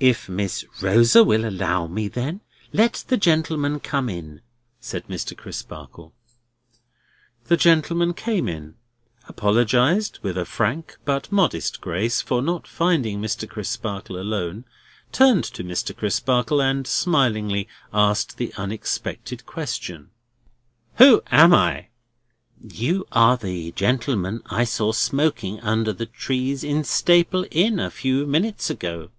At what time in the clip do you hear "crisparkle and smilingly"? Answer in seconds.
15.96-17.68